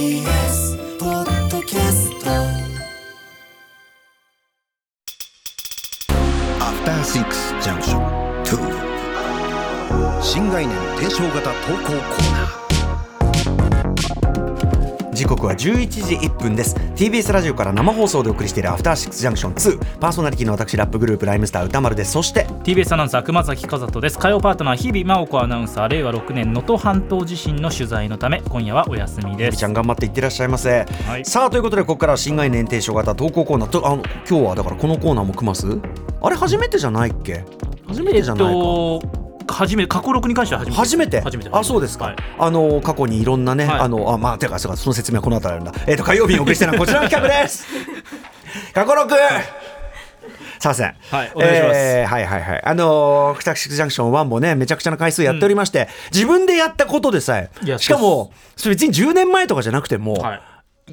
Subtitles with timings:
[0.00, 2.30] TBS ポッドキャスト。
[6.58, 8.02] アフターシックスジャンクション
[10.16, 12.59] 2新概念提唱型投稿コーナー。
[15.20, 16.74] 時刻は11時1分です。
[16.96, 22.12] TBS ラジオから生放送でお送りしているアフターシックスジャンクション2パーソナリティの私ラップグループライムスター歌丸です。
[22.12, 24.18] そして TBS アナウンサー熊崎和人です。
[24.18, 29.58] 火曜パートナー日々真央子アナウンサー令和6年能登半島地震の取材のため今夜はお休みです。
[29.58, 31.24] ちゃん頑張っていってらっしゃいませ、はい。
[31.26, 35.66] さあということでここからは新概念提唱型投稿コーナーとあの今日はだからこのコーナーも組ます？
[36.22, 37.44] あれ初めてじゃないっけ？
[37.86, 39.19] 初めてじゃないか、えっと
[39.54, 41.50] 初め過去録に関しては初めて初めて？
[41.52, 42.16] あそうですか、はい。
[42.38, 43.80] あの過去にいろんなね、はい。
[43.80, 45.72] あのあまあてかその説明はこの後あるんだ。
[45.86, 47.66] えっ、と火曜日にお送りしてるのはこちらの企画です。
[48.74, 49.14] 過去録
[50.60, 50.94] すいません。
[51.10, 51.78] はいお願いします。
[51.78, 52.62] えーはいはいはい。
[52.64, 60.40] あのー、クタクシックジャンクション1もね、めちゃくちゃな回数やっておりまして、自分でやったことでさえいや、しかも、それ別に10年前とかじゃなくても、はい。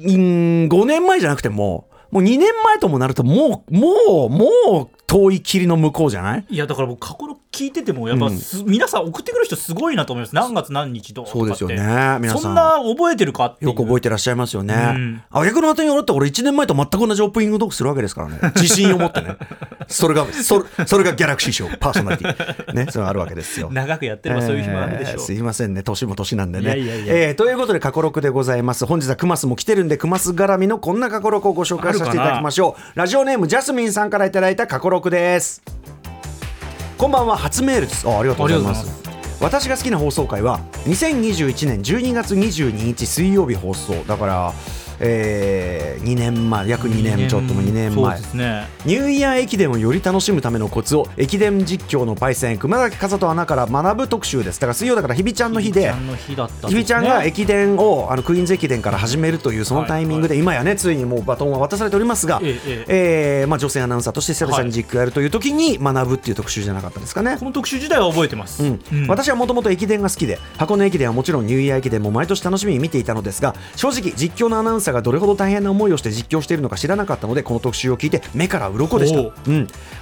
[0.16, 6.46] ん5年前じゃなくても、もう2年前ともなると、もう、もう、もう遠い霧の向こうじゃない？
[6.48, 11.76] いやだから僕過去録聞いててもやっぱす、皆さん送ってくる人すごいなと思います何月何日とそうですよね
[12.20, 14.74] 皆さんそんな覚えてるかっていうよく覚えてらっしゃいますよね。
[14.74, 18.38] んあ逆の後によって俺1年前と全く同じオープニングトークするわけですからね。
[18.54, 19.36] 自信を持ってね。
[19.88, 22.72] それが、それそれがギャラクシー賞、パーソナリティ。
[22.74, 23.70] ね、それあるわけですよ。
[23.72, 26.78] 長くやってればそういう日もあるでしょう、えーすいませんね、年も年なんでね。
[26.78, 28.86] いえーということで、過去録でございます。
[28.86, 32.98] 本日はクマスも来てるんで、クマス絡みのこんな過去録をご紹介させていただきましょう。
[32.98, 35.62] ラジオネーム、ジャスミンさんからいただいた過去録です。
[36.98, 38.08] こんばんは、初メールです。
[38.08, 38.90] あありがとうございます。
[39.40, 44.52] 私が好きな放送回は2021年12月22日水曜日放送だから、
[45.00, 48.20] え2年前約2年ちょっとも2年前。
[48.34, 48.68] ね。
[48.84, 54.60] ニューイヤー駅伝をより楽しむためのコツを駅伝実況のパイセン熊崎和人アナから学ぶ特集です。
[54.60, 62.84] だから水曜だから日比ちゃんの日で日比ちゃんが駅伝をあのクイーンズ駅伝から始めるというそのタイミングで、今やねついにもうバトンは渡されておりますが、えええ
[63.42, 63.44] え。
[63.44, 67.36] ーまあ、女性アナウンサーとして久々に実況やるという時に学ぶっていう特集じゃなかったですかね。
[67.38, 68.80] この特集自体は覚えてます、うん。
[68.92, 69.06] うん。
[69.06, 79.20] 私はもともと駅伝が好きで箱根駅伝はもちろんニューイヤー駅伝も毎年楽しみに見ていたのですが正直実況のアナウンサーがどれほど大変な思いをして実況しているのか知らなかったのでこの特集を聞いて目から鱗でした。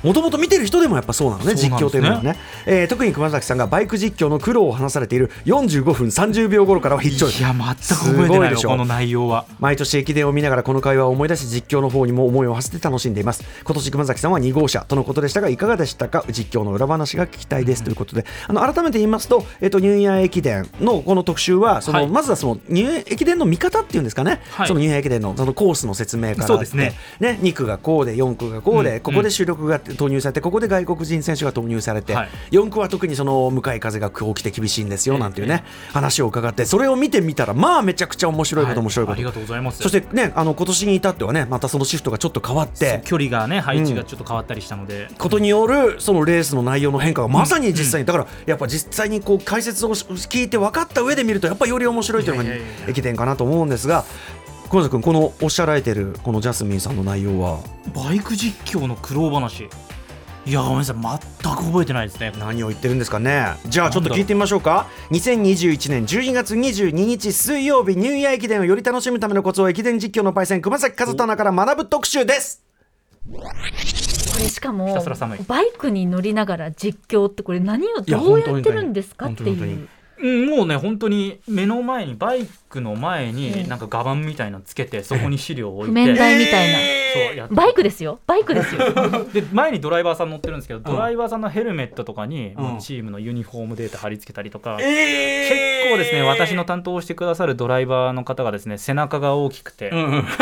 [0.03, 1.55] もともと見てる人でもやっぱそうなのねね。
[1.55, 2.37] 実況というのはね、
[2.67, 8.37] えー特に熊崎さんがバイク実況の苦労を話されている45分30秒頃からは必聴いや全く覚えてすごでしょ。
[8.37, 9.47] ないいよこの内容は。
[9.59, 13.45] 毎年駅伝を見ながらこの会話を思い出し実況の方にも思いを馳せて楽しんでいます。
[13.65, 22.09] 今年熊崎さんは2号車とのことでしたがいかがでしたか実況の裏話が聞きたいですということであの改めて言いますと、えっとニューイヤー駅伝のこの特集はその、はい。
[22.09, 26.93] まずはそのニュー駅伝の見方っていうんですかね、はいそのニューイヤー駅伝のそのコースの説明からそうですね。
[27.19, 32.29] ね2区がこうで4区がこうで、うんここで主力が投入されてここで外国人選手が投入されて、はい。
[32.51, 39.83] 4区は特にその向かい風が起きて厳しいんですよなんていうね、話を伺ってそれを見てみたらまあめちゃくちゃ面白いこと面白いこと、ありがとうございます。
[39.83, 52.51] そしてね、あの今年に至ってはね、またそのシフトがちょっと変わって、距離がね配置がちょっと変わったりしたので、ことによるそのレースの内容の変化がまさに実際に、だからやっぱ実際にこう解説を聞いて分かった上で見ると、やっぱりより面白いというのが
[52.89, 54.05] 駅伝かなと思うんですが、
[54.69, 57.61] 小崎君、このおっしゃられてるこのジャスミンさんの内容は、
[57.95, 59.69] バイク実況の苦労話。
[60.45, 60.97] いやごめんなさい
[61.43, 62.33] 全く覚えてないですね。
[62.39, 63.47] 何を言ってるんですかね。
[63.67, 64.87] じゃあちょっと聞いてみましょうか。
[65.11, 72.63] 2021年12月22日水曜日、ニューイヤー駅伝をより楽しむためのコツを駅伝実況のパイセン、熊崎和人アナから学ぶ特集です。
[73.33, 73.43] こ
[74.39, 74.95] れしかも
[75.49, 79.63] バイクに乗りながら実況ってこれ何をどうやってるんですかっていう。
[79.63, 79.89] うん
[80.19, 86.79] もうね本当に目の前にバイクの前になんかガバンみたいなのつけてそこに資料を置い譜面て台みたいな、
[87.29, 88.21] そうやバイクですよ。
[88.27, 88.81] バイクですよ。
[89.33, 99.93] で前にドライバーさん乗ってるんですけど、ドライバーさんのヘルメットとかに、もうチームのユニフォームデータ貼り付けたりとか、結構ですね私の担当をしてくださるドライバーの方がですね背中が大きくて、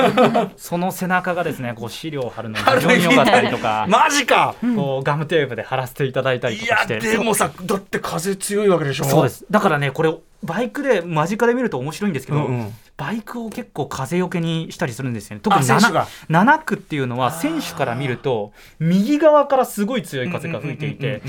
[0.56, 4.54] その背中がですねこう資料を貼るのが非常に良かったりとか、 マジか。
[4.76, 7.00] こうガムテープで貼らせていただいたりとかして。
[7.34, 9.04] さ、だって風強いわけでしょ。
[9.04, 9.44] そうです。
[9.50, 10.14] だからねこれ
[10.44, 12.72] バイクで間近で見ると面白いんですけど、うんうん。
[12.96, 15.40] バイクを結構風よけにしたりするんですよね。
[15.42, 16.06] 特にあ選手が。
[16.28, 21.22] 7, 7区っていうのは選手から見ると右側からすごい強い風が吹いていて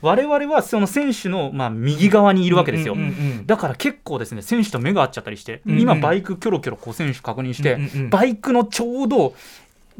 [0.00, 3.46] 我々はその選手のまあ右側にいるわけですよ、うんうんうん。
[3.46, 5.80] だから結構ですね選手と目が合っちゃったりして、うんうん。
[5.80, 8.10] 今バイクキョロキョロこう選手確認して、うんうんうん。
[8.10, 9.34] バイクのちょうど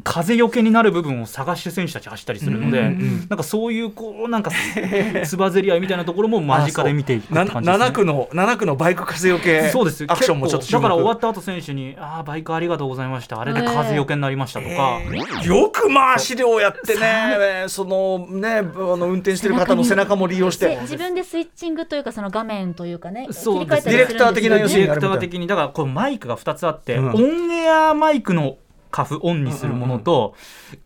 [0.03, 3.19] 風よけになる部分を探して選手たち走ったりするので、うんうんうん。
[3.29, 4.51] なんかそういうこうなんか
[5.25, 7.85] つばぜり合いみたいなところも間近で見ていくってな感じです、ね。
[7.85, 13.39] 7区の7区のバイク風よけそうですアクションもちょっとだから終わっった後選手に「ああバイクありがとうございました。
[13.39, 14.99] あれで風よけになりました」とか、
[15.43, 17.65] よくまあ資料やってね。
[17.67, 20.67] そのねあの運転してる方の背中も利用して。
[20.67, 27.09] で自分でスイッチングというかその画面というかね切そうディレクター的な要するにディレクター的にだからこれマイクが2つあって、うん。
[27.11, 28.57] オンエアマイクの
[28.93, 30.35] カフオンにするものと、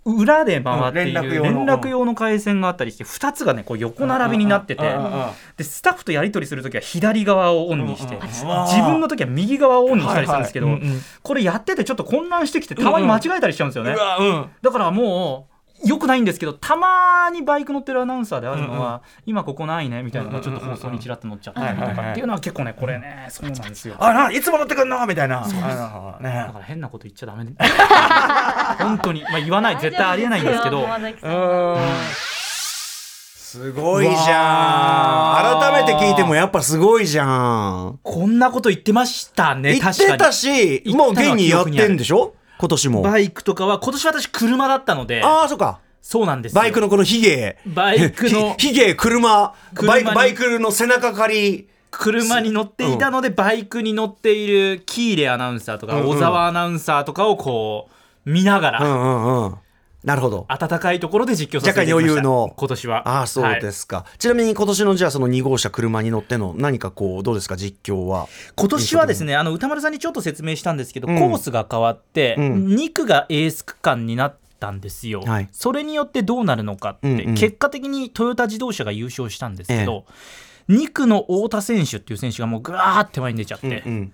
[0.05, 1.65] 裏で回っているうん連絡用の。
[1.65, 5.27] 連絡用の回線があったりして2つがねこう横並びになってて、うんうんうん
[5.57, 10.93] でスタッフとやり取りするときは左側をオンにして、うんうん自分の時は右側をオンにしたりするんですけど、はいはいうん。
[10.93, 13.91] うんこれやっててちょっと混乱してきてたまに間違えたりしちゃうんですよね。
[13.91, 23.95] うわうんだからもうよくないんですけどたまにバイク乗ってるアナウンサーであるのは、今ここないねみたいなのがちょっと放送にちらっと乗っちゃったりとかっていうのは結構ねこれねそうなんですよ。
[23.99, 25.05] あないつも乗ってくんの？
[25.05, 25.43] みたいな。
[25.43, 27.45] あのだねから変なこと言っちゃダメ
[28.79, 30.87] 本当に、まあ、言わない絶対ありえないんですけど。
[33.49, 35.61] すごいじゃん。
[35.61, 37.99] 改めて聞いてもやっぱすごいじゃん。
[38.03, 40.11] こんなこと言ってましたね言っ確かに。
[40.11, 42.33] てたしもう現にやってんでしょ？
[42.57, 43.01] 今年も。
[43.01, 45.79] バイクとかは今年私車だったのでああそっか。
[46.01, 46.61] そうなんですよ。
[46.61, 47.57] バイクのこのヒゲ。
[47.65, 49.53] バイクのひヒゲ車。
[49.85, 51.69] バイクバイクの背中借り。
[51.89, 56.07] 車に乗っていたので、バイクに乗っているキーレアナウンサーとか、うんうん。
[56.09, 57.89] 小沢アナウンサーとかをこ
[58.25, 59.55] う見ながら、うんうんうん
[60.03, 60.45] なるほど。
[60.47, 62.11] 暖かいところで実況させていただきました。
[62.11, 62.53] 若干余裕の。
[62.55, 63.09] 今年は。
[63.09, 68.27] ああそうではいすか、ちなみに今年のじゃあその2号車車に乗っての何かこうどうですか実況は。
[68.55, 71.19] 今年はですねあの歌丸さんにちょっと説明したんですけど、うん。
[71.19, 72.67] コースが変わって、うん。
[72.67, 75.49] 2区がエース区間になったんですよ、はい。
[75.51, 77.35] それによってどうなるのかって、うんうん。
[77.35, 80.05] 結果的にトヨタ自動車が優勝したんですけど、
[80.69, 84.01] 2区の太田選手っていう選手がもうぐわーって前に出ちゃって、うんうん。
[84.03, 84.11] も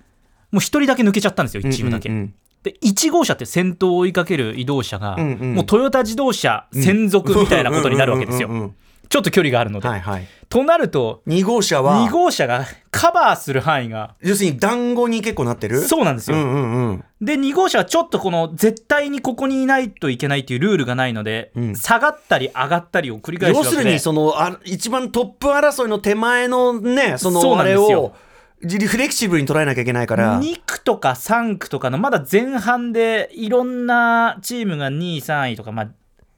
[0.54, 2.10] う1人だけ抜けちゃったんですよ1チームだけ。
[2.10, 2.34] うんうん
[2.64, 5.56] で1号車って先頭を追いかける移動車が、うんうん。
[5.56, 8.74] もうトヨタ自動車専属みたいなことになるわけですよ、
[9.10, 10.28] ちょっと距離があるので、はいはい。
[10.50, 15.82] となると2号車は2号車がカバーする範囲が要するに団子に結構なってる？
[15.82, 17.04] そうなんですよ、うんうんうん。
[17.20, 21.76] で2号車はちょっとこの絶対にここにいないといけないっていうルールがないので、うん。
[21.76, 23.78] 下がったり上がったりを繰り返す要わけで。
[23.78, 28.14] するにそのあ一番トップ争いの手前のねそそうのあれなんですよ
[28.62, 30.40] フレキシブルに捉えなきゃいけないから。
[30.40, 35.88] 2区とか3区とかのまだ前半でいろんなチームが2位3位とかまあ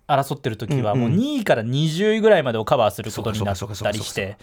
[0.07, 4.37] 争ってる時はもう2位から20位ぐらいまでをカバーすることになったりして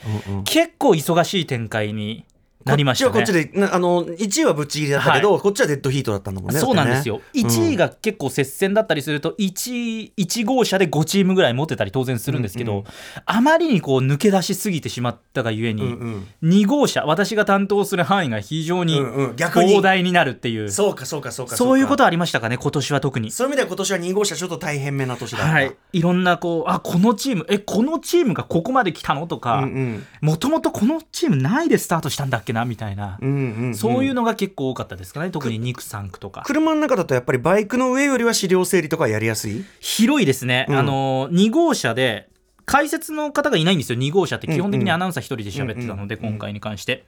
[0.45, 2.25] 結構忙しい展開に
[2.65, 3.13] なりましたね。
[3.13, 7.13] こっちはこっちでなあの1位はぶっちぎりだったけど、こっちはデッドヒートだったんだもんねそうなんですよ。
[7.13, 12.85] よ、1位が結構接戦だったりすると1位1号車で5チームぐらい持ってたり当然するんですけど、うんうん。
[13.27, 19.37] あまりにこう抜け出しすぎてしまったがゆえに、うん2号車私が担当する範囲が非常にうんうん。
[19.37, 19.69] 逆に。
[19.69, 23.31] 広大になるっていう、そうかそうかそうかそういうことはありましたかね今年は特に。
[23.31, 30.07] そういう意味では今年は2号車ちょっと大変めな年だった、はい、いろんなこうあこのチームえこのチームがここまで来たのとうんかうん。
[30.21, 33.75] もともとこのチーム何位でスタートしたんだっけなみたいな、うんうんうん。
[33.75, 36.43] そういうのが結構多かったですかね特に2区3区とか。
[36.47, 39.65] 車の中だとやっぱりバイクの上よりは資料整理とかやりやすい？
[39.81, 40.77] 広いですね、うん。
[40.77, 42.29] あの2号車で
[42.65, 44.47] 解説の方がいないんですよ2号車って。
[44.47, 47.05] 基本的にアナウンサー1人で喋ってたので、うんうん今回に関して。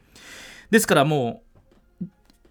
[0.70, 1.42] ですからも
[2.00, 2.06] う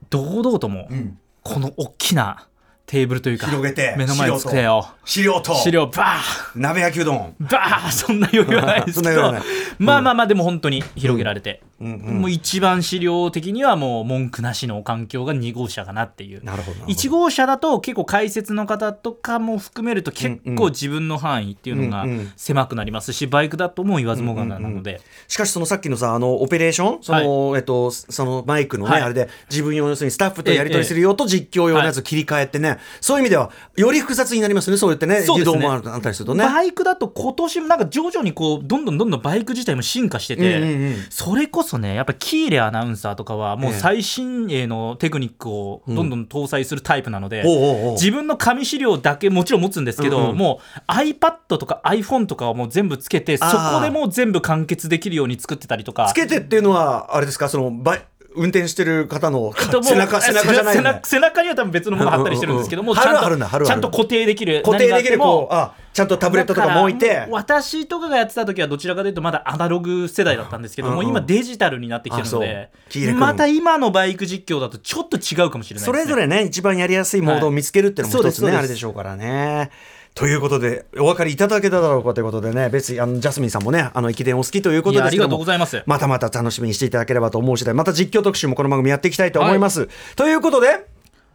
[0.09, 1.17] 堂々ともん。
[1.43, 2.47] この大きな
[2.85, 7.35] テーブルというか広げて目の前に机を資料と資料バー鍋焼きうどん。
[7.39, 9.33] バーそんな余裕はないですけど
[9.79, 11.93] まあまあまあでも本当に広げられて、うん。
[11.93, 12.21] うん。
[12.21, 16.43] もう一番資料的にはもう文句なしの環境が2号車かなっていう。
[16.43, 16.93] なるほどなるほど。
[16.93, 25.01] 1号車だと結構解説の方とかも含めると結構自分の範囲っていうのが狭くなりますしバイクだともう言わずもがななので。
[25.27, 27.03] しかしそのさっきのさあのオペレーション？
[27.03, 29.01] その、えっとそのマイクのね、はい。
[29.01, 35.25] あれで自分用要するにスタッフとやり取りする用と実況用のやつ切り替えてね、そういう意味ではより複雑になりますねそう言ってねね。
[35.41, 36.43] 移動もあったりするとね。
[36.43, 40.95] バイクだと今年もなんか徐々にこうどんどんどんどんバイク自体も進化してて、うんうんうん。
[41.09, 43.79] それこそねやっぱキーレアナウンサーとかはもうええ。
[43.79, 47.93] 最新鋭のテクニックをどんどん搭載するタイプなので、おうおうおう。
[47.93, 50.37] 自分の紙資料だけもちろん持つんですけど、うんうん。
[50.37, 56.07] もう iPad とか iPhone とかをもう全部つけてそこでもう全部完結できるように作ってたりとか。
[56.07, 57.49] つけてっていうのはあれですか？
[57.49, 67.27] そのバイ運転してる方の 背中背中じゃないね中背中には多分別のものが貼ったりしてるんですけども、ちゃんと固定できる固定できるこうあちゃんとタブレットとかも置いて。
[67.29, 71.09] 私とかがやってた時はどちらかというとまだアナログ世代だったんですけども、うんうん。
[71.09, 79.69] 今デジタルになってきてるのあでまた今のバイク実況だとちょっと違うかもしれないね、それぞれね一番やりやすいモードを見つけるっていうのも一つね、はいあれでしょうからね。
[80.15, 89.89] ということでお分かりいただけただろうかということでね別にあのジャスミンさんもねあの駅伝お好きということですけどもいやありがとうございますまたまた楽しみにしていただければと思う次第また実況特集もこの番組やっていきたいと思います。
[90.15, 90.85] ということで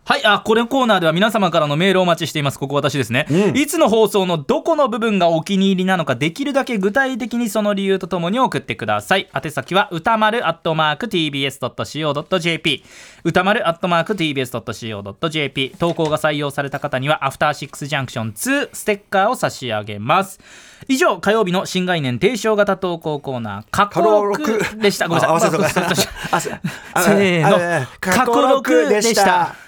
[0.08, 2.58] はい、あ、これコーナーでは皆様からのメールをお待ちしています。
[2.58, 3.26] ここ私ですね。
[3.54, 9.28] いつの放送のどこの部分がお気に入りなのか、できるだけ具体的にその理由とともに送ってください。
[9.34, 12.84] 宛先は、歌丸アットマーク tbs.co.jp。
[13.22, 15.74] 歌丸アットマーク tbs.co.jp。
[15.78, 20.40] 投稿が採用された方には、アフターシックスジャンクション2ステッカーを差し上げます。
[20.88, 25.06] 以上、火曜日の新概念提唱型投稿コーナー、過去6でした。
[25.06, 25.28] ごめんなさい。
[25.28, 25.96] あ合わせとか
[26.30, 29.67] あせーの過去6でした。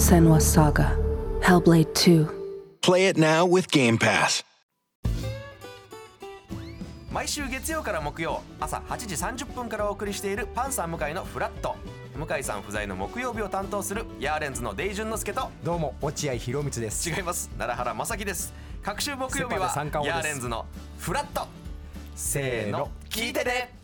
[0.00, 0.96] Senwa Saga.
[1.42, 2.26] Hellblade 2.
[2.80, 4.42] Play it now with Game Pass.
[7.12, 8.96] 毎週月曜から木曜朝8
[9.34, 11.76] 時30分からお送りしているパンサー向井のフラット。
[12.16, 15.50] 向井さん不在の木曜日を担当するヤーレンズのデイジュンの之介と。
[15.62, 17.10] どうも落合博満です。
[17.10, 17.50] 違います。
[17.58, 18.54] 奈良原正樹です。
[18.82, 19.70] 各週木曜日は
[20.02, 20.64] ヤーレンズの
[20.98, 21.46] フラット。
[22.16, 23.79] せーの聞いてね